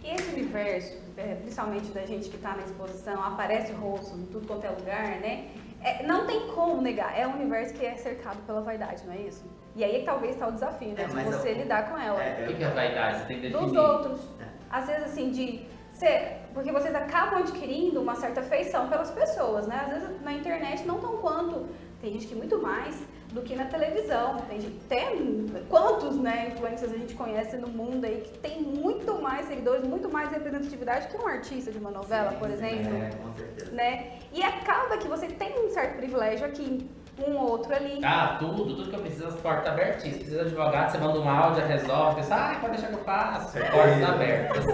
[0.05, 4.27] E esse universo, é, principalmente da gente que está na exposição, aparece o rosto em
[4.27, 5.49] tudo quanto é lugar, né?
[5.83, 9.19] É, não tem como negar, é um universo que é cercado pela vaidade, não é
[9.19, 9.45] isso?
[9.75, 11.03] E aí talvez está o desafio, né?
[11.03, 12.23] É, de você eu- lidar com ela.
[12.23, 13.19] é, O que, que é vaidade?
[13.21, 13.65] Você tem que definir.
[13.67, 14.21] Dos outros.
[14.41, 14.45] É.
[14.71, 15.73] Às vezes, assim, de.
[15.93, 19.83] Ser, porque vocês acabam adquirindo uma certa afeição pelas pessoas, né?
[19.87, 21.69] Às vezes na internet não tão quanto.
[22.01, 23.01] Tem gente que muito mais,
[23.33, 24.37] do que na televisão.
[24.49, 29.47] Tem, tem quantos né, influencers a gente conhece no mundo aí que tem muito mais
[29.47, 32.95] seguidores, muito mais representatividade que um artista de uma novela, Sim, por exemplo.
[32.95, 33.73] É, com certeza.
[33.73, 34.19] Né?
[34.33, 36.89] E acaba que você tem um certo privilégio aqui,
[37.27, 38.01] um outro ali.
[38.03, 40.17] Ah, tudo, tudo que eu preciso, as portas abertinhas.
[40.17, 42.17] Precisa de advogado, você manda um áudio, resolve.
[42.17, 43.59] Pensa, ah, pode deixar que eu faço.
[43.59, 44.65] Portas abertas.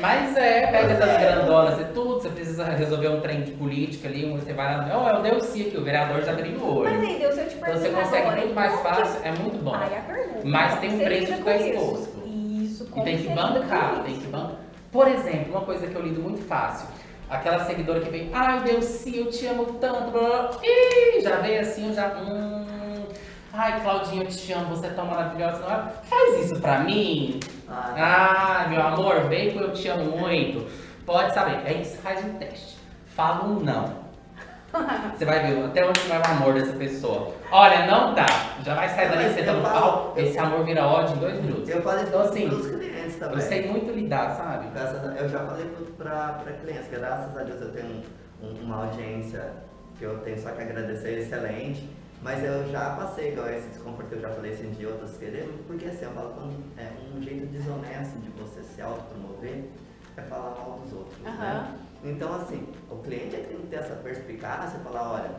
[0.00, 4.30] Mas é, pega essas grandonas e tudo, você precisa resolver um trem de política ali,
[4.30, 7.00] você vai lá, oh, é o Delci aqui, o vereador já abriu o Mas olho.
[7.08, 9.64] aí, Deus, eu te Então você consegue agora, muito mais como que- fácil, é muito
[9.64, 9.74] bom.
[9.74, 10.40] Aí a pergunta.
[10.44, 11.68] Mas tem um preço que com tá isso?
[11.68, 12.22] exposto.
[12.26, 14.56] Isso, E como tem que com bancar, tem que bancar.
[14.92, 16.86] Por exemplo, uma coisa que eu lido muito fácil.
[17.30, 20.50] Aquela seguidora que vem, ai Delci, eu te amo tanto, blá.
[20.62, 22.08] Ih, já veio assim, eu já.
[22.16, 23.04] Hum,
[23.52, 25.58] ai, Claudinha, eu te amo, você é tão maravilhosa.
[25.58, 25.92] Não é?
[26.04, 27.38] Faz isso pra mim.
[27.68, 30.66] Ah, Ah, meu amor, vem com eu te amo muito.
[31.04, 32.76] Pode saber, aí você faz um teste.
[33.14, 34.08] Fala um não.
[35.16, 37.32] Você vai ver até onde vai o amor dessa pessoa.
[37.50, 38.26] Olha, não dá.
[38.62, 41.68] Já vai sair você eu tá no pau, esse amor vira ódio em dois minutos.
[41.70, 43.34] eu falei Então, assim, os clientes também.
[43.36, 44.57] Eu sei muito lidar, sabe?
[44.72, 48.02] Graças a- Eu já falei para clientes, graças a Deus eu tenho
[48.42, 49.50] um- uma audiência
[49.98, 51.88] que eu tenho só que agradecer excelente,
[52.22, 55.66] mas eu já passei com esse desconforto que eu já falei assim de outras querendo,
[55.66, 59.64] porque assim, eu falo quando é um jeito desonesto de você se autopromover
[60.16, 61.30] é falar mal dos outros, né?
[61.30, 61.66] Aham.
[62.04, 65.30] Então assim, o cliente tem que ter essa perspicácia e falar, olha,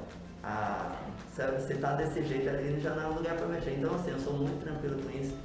[0.43, 0.91] ah,
[1.33, 3.71] se você tá desse jeito ali já não é um lugar para mexer.
[3.77, 5.35] Então assim, eu sou muito tranquilo com isso.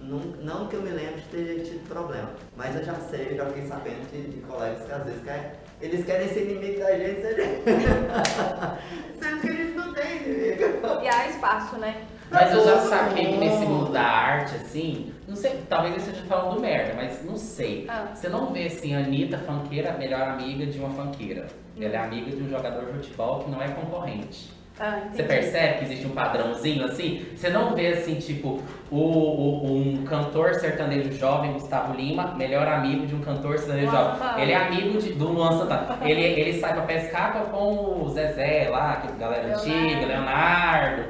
[0.00, 3.36] Não, não que eu me lembre de ter tido problema, mas eu já sei, eu
[3.36, 6.96] já fiquei sabendo de, de colegas que às vezes querem, eles querem ser inimigo da
[6.96, 7.20] gente,
[9.20, 10.62] sendo que a gente não tem inimigo.
[11.02, 12.06] E há espaço, né?
[12.30, 13.70] Mas eu já saquei que nesse mundo.
[13.70, 17.86] mundo da arte, assim, não sei, talvez eu esteja falando merda, mas não sei.
[17.88, 18.12] Ah.
[18.14, 21.48] Você não vê assim, a Anitta funkeira, melhor amiga de uma funkeira.
[21.78, 24.50] Ela é amiga de um jogador de futebol que não é concorrente.
[24.82, 27.26] Ah, Você percebe que existe um padrãozinho assim?
[27.36, 33.06] Você não vê assim, tipo, o, o- um cantor sertanejo jovem, Gustavo Lima, melhor amigo
[33.06, 34.18] de um cantor sertanejo Luan jovem.
[34.18, 34.40] Santana.
[34.40, 35.98] Ele é amigo de, do Luan Santana.
[36.02, 39.70] Ele, ele sai pra pescar com o Zezé lá, que é galera Leonardo.
[39.70, 41.02] antiga, Leonardo.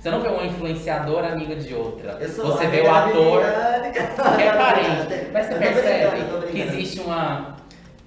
[0.00, 2.16] Você não vê uma influenciadora amiga de outra.
[2.18, 3.42] Eu sou Você vê o da ator
[4.40, 5.26] é parente.
[5.30, 7.59] Mas você percebe que existe uma.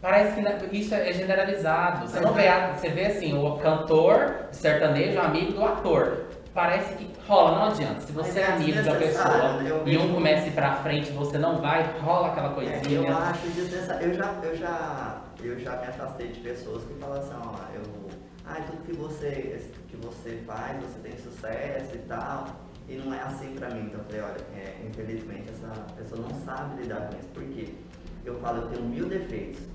[0.03, 2.05] Parece que na- isso é generalizado.
[2.05, 2.43] Você não vê,
[2.75, 6.25] você vê assim, o cantor sertanejo é amigo do ator.
[6.53, 8.01] Parece que rola, não adianta.
[8.01, 11.37] Se você é é amigo desnecessário, pessoa e um começa a ir pra frente você
[11.37, 13.09] não vai, rola aquela É, coisinha.
[13.09, 14.07] eu acho desnecessário.
[14.09, 17.81] Eu já, eu já, eu já me afastei de pessoas que falam assim, ó, eu,
[18.45, 22.47] ah, tudo que você, que você faz, você tem sucesso e tal.
[22.89, 23.85] E não é assim pra mim.
[23.85, 27.29] Então eu falei, olha, é, infelizmente essa pessoa não sabe lidar com isso.
[27.33, 27.69] Por quê?
[28.25, 29.72] Eu falo, eu tenho mil defeitos.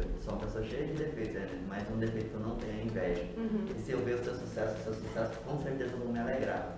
[0.00, 1.48] Eu sou uma pessoa cheia de defeitos, né?
[1.68, 3.24] mas um defeito que eu não tenho é inveja.
[3.36, 3.64] Uhum.
[3.76, 6.18] E se eu ver o seu sucesso, o seu sucesso, com certeza eu vou me
[6.18, 6.76] alegrar.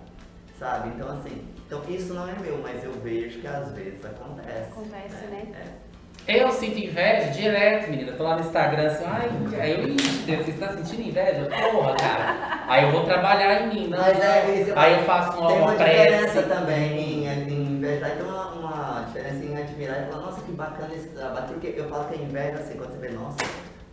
[0.59, 0.89] Sabe?
[0.89, 4.71] Então assim, então isso não é meu, mas eu vejo que às vezes acontece.
[4.71, 5.47] Acontece, né?
[5.53, 5.83] É.
[6.25, 8.13] Eu sinto inveja direto, menina.
[8.13, 11.49] Tô lá no Instagram assim, ai, aí eu, ixi, Deus, você está sentindo inveja?
[11.71, 12.63] Porra, cara.
[12.65, 13.97] Aí eu vou trabalhar em mim, né?
[13.99, 14.71] Mas é isso.
[14.73, 16.11] Aí eu faço uma, Tem uma uma prece.
[16.27, 18.11] diferença também em, em invejar.
[18.11, 21.07] Tem uma, uma diferença em admirar e falar, nossa, que bacana esse
[21.75, 23.37] eu falo que a inveja, assim, quando você vê, nossa,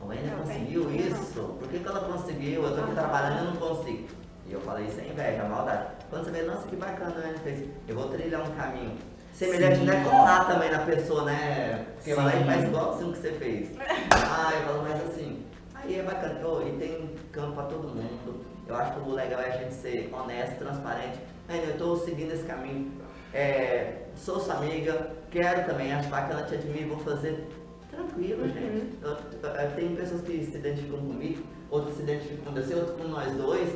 [0.01, 1.57] a Não, conseguiu isso.
[1.59, 2.63] Por que, que ela conseguiu?
[2.65, 2.95] Eu tô aqui Aham.
[2.95, 4.09] trabalhando e eu não consigo.
[4.47, 5.87] E eu falei, isso é inveja, é maldade.
[6.09, 7.69] Quando você vê, nossa, que bacana a Wênia fez.
[7.87, 8.97] Eu vou trilhar um caminho.
[9.33, 9.85] Semelhante, Sim.
[9.85, 10.05] né?
[10.05, 11.87] Colar também na pessoa, né?
[11.95, 13.71] Porque vai lá e faz igual assim o que você fez.
[14.13, 16.47] Ah, eu falo, mas assim, aí é bacana.
[16.47, 18.45] Ô, e tem campo pra todo mundo.
[18.67, 21.19] Eu acho que o legal é a gente ser honesto, transparente.
[21.49, 22.93] Ainda eu tô seguindo esse caminho.
[23.33, 27.49] É, sou sua amiga, quero também, acho bacana, te admiro, vou fazer
[27.91, 28.49] tranquilo, Uhum.
[28.49, 28.99] gente.
[29.03, 33.33] Eu tenho pessoas que se identificam comigo, outras se identificam com você, outras com nós
[33.33, 33.69] dois.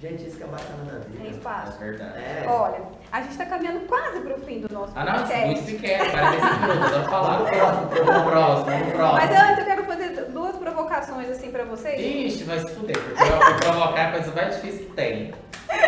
[0.00, 1.18] Gente, isso que é bacana da vida.
[1.18, 1.78] Tem É espaço.
[1.78, 2.18] verdade.
[2.18, 2.46] É.
[2.48, 2.80] Olha,
[3.12, 5.46] a gente tá caminhando quase pro fim do nosso Ah, não, é podcast.
[5.46, 7.36] muito pequeno, 45 minutos, eu vou falar.
[7.44, 8.04] Vamos pro próximo.
[8.06, 9.12] Vamos pro próximo, pro próximo.
[9.28, 12.00] Mas antes eu quero fazer duas provocações assim pra vocês.
[12.32, 15.34] Ixi, vai se fuder, porque eu vou provocar a coisa mais difícil que tem.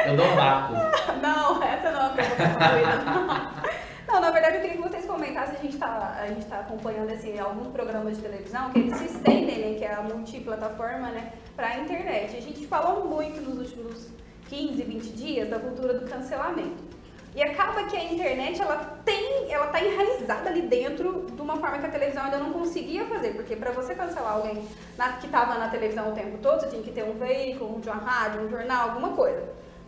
[0.06, 0.74] Eu dou vácuo.
[1.22, 3.61] Não, essa não é uma provocação doida.
[4.12, 7.10] Não, na verdade eu queria que vocês comentassem, a gente tá, a gente tá acompanhando
[7.12, 11.32] assim, alguns programas de televisão que eles se estendem, né, que é a multiplataforma, né,
[11.56, 12.36] pra internet.
[12.36, 14.08] A gente falou muito nos últimos
[14.50, 16.92] 15, 20 dias da cultura do cancelamento.
[17.34, 21.78] E acaba que a internet, ela tem, ela tá enraizada ali dentro de uma forma
[21.78, 25.54] que a televisão ainda não conseguia fazer, porque para você cancelar alguém na- que estava
[25.54, 28.90] na televisão o tempo todo, você tinha que ter um veículo, uma rádio, um jornal,
[28.90, 29.42] alguma coisa.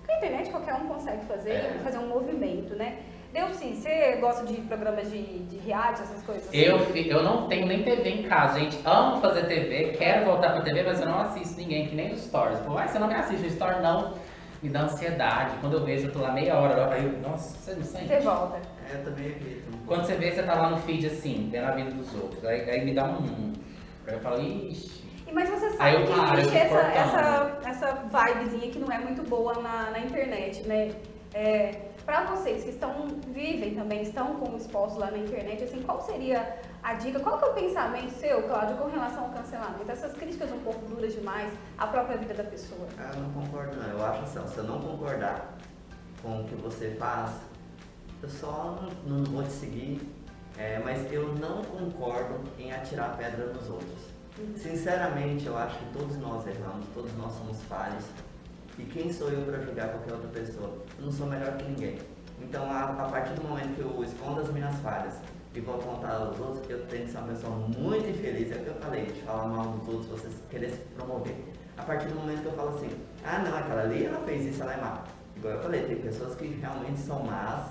[0.06, 1.80] Com a internet qualquer um consegue fazer, É.
[1.84, 3.00] fazer um movimento, né?
[3.34, 6.56] Deu sim, você gosta de programas de, de reality, essas coisas assim?
[6.56, 8.78] Eu, eu não tenho nem TV em casa, gente.
[8.84, 12.20] Amo fazer TV, quero voltar pra TV, mas eu não assisto ninguém, que nem os
[12.20, 12.60] stories.
[12.60, 14.14] Pô, você não me assiste o story, não.
[14.62, 15.56] me dá ansiedade.
[15.60, 18.06] Quando eu vejo, eu tô lá meia hora, aí eu, nossa, você não sente?
[18.06, 18.60] Você volta.
[18.88, 19.78] É, eu também evito.
[19.84, 22.44] Quando você vê, você tá lá no feed assim, vendo a vida dos outros.
[22.44, 23.52] Aí, aí me dá um.
[24.06, 25.02] Aí eu falo, ixi.
[25.26, 28.92] E, Mas você Aí sabe eu que existe eu essa, essa, essa vibezinha que não
[28.92, 30.92] é muito boa na, na internet, né?
[31.34, 36.00] É, para vocês que estão, vivem também, estão como expostos lá na internet, assim, qual
[36.00, 39.90] seria a dica, qual que é o pensamento seu, Cláudio, com relação ao cancelamento?
[39.90, 42.86] Essas críticas um pouco duras demais à própria vida da pessoa.
[42.96, 43.88] Ah, Eu não concordo não.
[43.88, 45.58] Eu acho assim, se eu não concordar
[46.22, 47.32] com o que você faz,
[48.22, 50.00] eu só não, não vou te seguir.
[50.56, 54.14] É, mas eu não concordo em atirar pedra nos outros.
[54.56, 58.04] Sinceramente, eu acho que todos nós erramos, todos nós somos falhos.
[58.78, 60.78] E quem sou eu para julgar qualquer outra pessoa?
[60.98, 61.98] Eu não sou melhor que ninguém.
[62.42, 65.14] Então, a, a partir do momento que eu escondo as minhas falhas
[65.54, 68.50] e vou apontar aos outros, eu tenho que ser uma pessoa muito infeliz.
[68.50, 71.36] É o que eu falei, de falar mal dos outros, você querer se promover.
[71.76, 72.90] A partir do momento que eu falo assim,
[73.24, 75.04] ah não, aquela ali ela fez isso, ela é má.
[75.36, 77.70] Igual eu falei, tem pessoas que realmente são más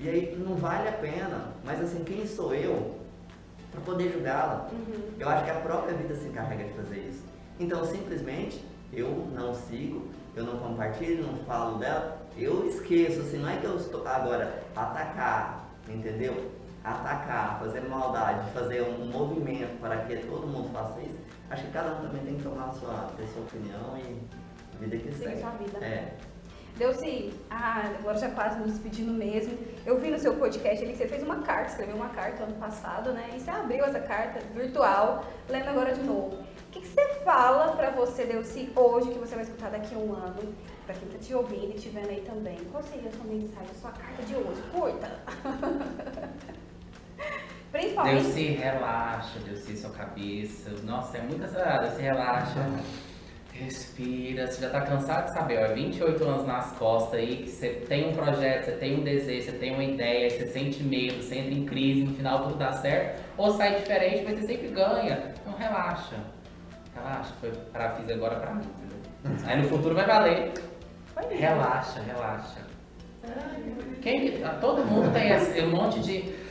[0.00, 1.52] e aí não vale a pena.
[1.64, 2.98] Mas assim, quem sou eu
[3.70, 4.68] para poder julgá-la?
[4.72, 5.10] Uhum.
[5.18, 7.22] Eu acho que a própria vida se encarrega de fazer isso.
[7.60, 13.48] Então, simplesmente, eu não sigo, eu não compartilho, não falo dela, eu esqueço, assim, não
[13.48, 14.06] é que eu estou.
[14.06, 16.50] Agora, atacar, entendeu?
[16.84, 21.18] Atacar, fazer maldade, fazer um movimento para que todo mundo faça isso,
[21.50, 24.20] acho que cada um também tem que tomar a sua, ter sua opinião e
[24.82, 25.40] vida que Siga segue.
[25.40, 25.84] sua vida.
[25.84, 26.12] É.
[26.76, 29.56] Deu-se, ah, agora já quase nos despedindo mesmo.
[29.84, 32.54] Eu vi no seu podcast ali que você fez uma carta, escreveu uma carta ano
[32.54, 33.30] passado, né?
[33.36, 36.34] E você abriu essa carta virtual, lendo agora de novo.
[36.36, 39.98] O que, que você fala pra você, Delci, hoje, que você vai escutar daqui a
[39.98, 40.54] um ano,
[40.84, 42.56] pra quem tá te ouvindo e te vendo aí também?
[42.70, 44.62] Qual seria a sua mensagem, a sua carta de hoje?
[44.72, 45.10] Curta!
[47.70, 48.22] Principalmente.
[48.22, 50.70] Deus se relaxa, Deus se sua cabeça.
[50.84, 51.82] Nossa, é muito acelerado.
[51.84, 52.70] Deus se relaxa.
[53.54, 54.46] Respira.
[54.46, 57.68] Você já tá cansado de saber, ó, é 28 anos nas costas aí, que você
[57.88, 61.36] tem um projeto, você tem um desejo, você tem uma ideia, você sente medo, você
[61.36, 65.34] entra em crise, no final tudo dá certo, ou sai diferente, mas você sempre ganha.
[65.40, 66.16] Então relaxa.
[66.94, 68.64] Relaxa, foi pra fiz agora pra mim,
[69.24, 69.46] entendeu?
[69.46, 70.52] Aí no futuro vai valer.
[71.30, 72.60] Relaxa, relaxa.
[74.02, 76.41] Quem, que- ah, todo mundo tem esse um monte de.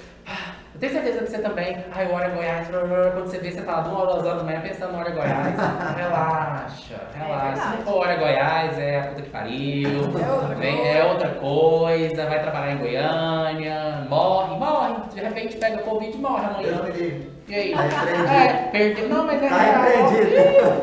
[0.81, 1.77] Eu tenho certeza que você também.
[1.91, 2.67] Ai, o Hora Goiás.
[2.69, 5.55] Quando você vê, você tá lá duas horas da manhã pensando no Hora Goiás.
[5.95, 7.55] Relaxa, relaxa.
[7.55, 7.77] Se verdade.
[7.77, 9.89] não for Hora Goiás, é a puta que pariu.
[10.19, 10.91] É outra Vem- coisa.
[10.91, 12.25] é outra coisa.
[12.25, 14.07] Vai trabalhar em Goiânia.
[14.09, 14.93] Morre, morre.
[15.13, 16.81] De repente pega Covid e morre amanhã.
[17.47, 17.73] E aí?
[17.73, 19.07] É, perdeu.
[19.07, 20.81] Não, mas é Tá real.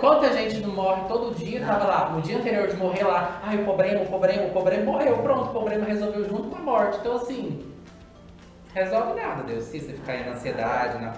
[0.00, 3.56] Quanta gente não morre todo dia, tava lá, no dia anterior de morrer lá, ai,
[3.56, 6.96] o problema, o problema, o problema, morreu, pronto, o problema resolveu junto com a morte.
[7.00, 7.69] Então assim,
[8.74, 11.14] resolve nada, Deus, se você ficar aí na ansiedade, na...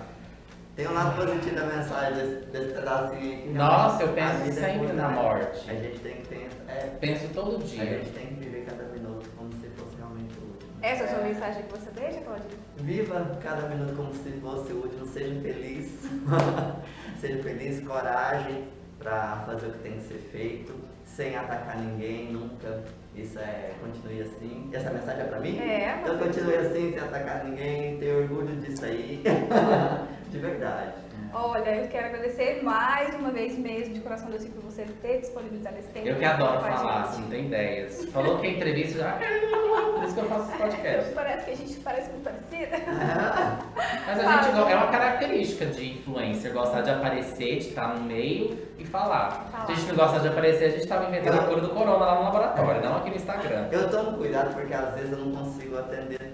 [0.74, 3.48] Tem um lado positivo da mensagem desse, desse pedacinho aqui.
[3.50, 5.70] Nossa, eu A penso é sempre curta, na morte.
[5.70, 6.48] A gente tem que ter.
[6.66, 7.84] É, penso todo a dia.
[7.84, 10.72] gente tem que viver cada minuto como se fosse realmente o último.
[10.80, 12.58] Essa é a sua mensagem que você deixa, Claudinho?
[12.78, 16.08] Viva cada minuto como se fosse o último, seja feliz.
[17.20, 22.82] seja feliz, coragem para fazer o que tem que ser feito, sem atacar ninguém, nunca.
[23.14, 24.70] Isso é, continue assim.
[24.72, 25.58] Essa mensagem é pra mim?
[25.58, 29.22] É, Então continue assim, sem atacar ninguém, ter orgulho disso aí.
[30.30, 31.01] De verdade.
[31.34, 35.78] Olha, eu quero agradecer mais uma vez mesmo, de coração Deus, por você ter disponibilizado
[35.78, 36.06] esse tempo.
[36.06, 38.04] Eu que adoro falar, assim, não tem ideias.
[38.06, 39.12] Falou que a entrevista já.
[39.12, 41.12] Por isso que eu faço esse podcast.
[41.14, 42.76] Parece que a gente parece muito parecida.
[44.06, 48.58] Mas a gente é uma característica de influencer, gostar de aparecer, de estar no meio
[48.78, 49.48] e falar.
[49.50, 49.66] Falar.
[49.66, 52.04] Se a gente não gosta de aparecer, a gente tava inventando a cura do corona
[52.04, 53.68] lá no laboratório, não aqui no Instagram.
[53.72, 56.31] Eu tomo cuidado porque às vezes eu não consigo atender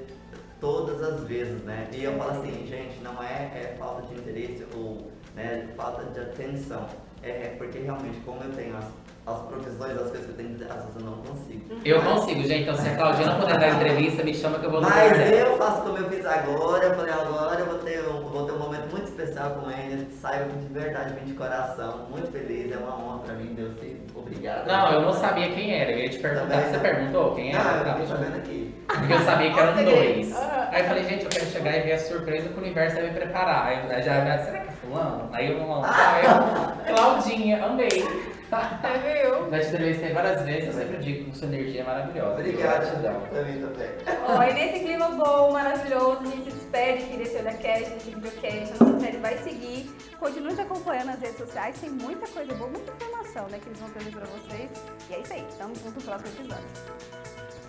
[0.60, 1.88] todas as vezes, né?
[1.92, 6.20] E eu falo assim, gente, não é, é falta de interesse ou né, falta de
[6.20, 6.86] atenção.
[7.22, 8.84] É, é porque realmente, como eu tenho as,
[9.26, 11.64] as provisões, as coisas que eu tenho que dizer, às vezes eu não consigo.
[11.84, 12.62] Eu consigo, gente.
[12.62, 15.32] Então, se a Claudinha não puder dar entrevista, me chama que eu vou no Mas
[15.32, 18.52] eu faço como eu fiz agora, eu falei agora eu vou ter um, vou ter
[18.52, 22.96] um momento muito especial com ele, que de verdade, de coração, muito feliz, é uma
[22.96, 24.66] honra pra mim, Deus te obrigado.
[24.66, 25.92] Não, eu não sabia quem era.
[25.92, 26.46] Eu ia te perguntar.
[26.46, 26.80] Também Você não.
[26.80, 27.64] perguntou quem era?
[27.64, 28.08] Não, eu tô junto.
[28.08, 28.67] sabendo aqui.
[28.98, 30.36] Porque eu sabia que eram dois.
[30.36, 30.68] Ah.
[30.72, 33.04] Aí eu falei, gente, eu quero chegar e ver a surpresa que o universo vai
[33.06, 33.66] me preparar.
[33.66, 35.28] Aí eu já, já será que é fulano?
[35.32, 38.04] Aí eu não Aí eu, Claudinha, amei.
[38.50, 39.50] É, viu?
[39.50, 42.40] Já te entrevistei várias vezes, eu sempre digo que sua energia é maravilhosa.
[42.40, 43.20] Obrigado, Gratidão.
[43.30, 43.90] também, também.
[44.26, 48.72] Ó, e nesse clima bom, maravilhoso, a gente se despede aqui desse OdaCast, desse videocast.
[48.80, 49.90] A nossa série vai seguir.
[50.18, 53.78] Continue te acompanhando nas redes sociais, tem muita coisa boa, muita informação, né, que eles
[53.80, 54.70] vão trazer pra vocês.
[55.10, 57.67] E é isso aí, tamo junto no próximo episódio.